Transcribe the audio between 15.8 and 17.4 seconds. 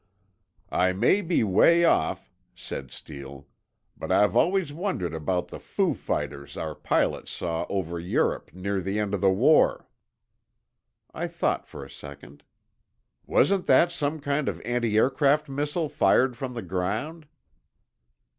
fired from the ground?"